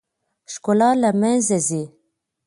ښکلا 0.53 0.89
له 1.03 1.09
منځه 1.21 1.57
ځي. 1.67 1.83